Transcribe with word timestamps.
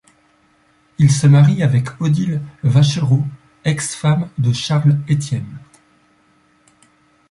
Il 0.97 1.11
se 1.11 1.27
marie 1.27 1.61
avec 1.61 2.01
Odile 2.01 2.41
Vacherot, 2.63 3.23
ex-femme 3.63 4.29
de 4.39 4.51
Charles 4.51 4.97
Estienne. 5.07 5.59